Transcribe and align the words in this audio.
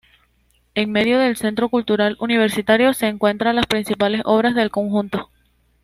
En 0.73 0.91
medio 0.91 1.19
del 1.19 1.37
Centro 1.37 1.69
Cultural 1.69 2.17
Universitario 2.19 2.91
se 2.95 3.05
encuentra 3.05 3.53
las 3.53 3.67
principales 3.67 4.23
obras 4.25 4.55
del 4.55 4.71
conjunto. 4.71 5.29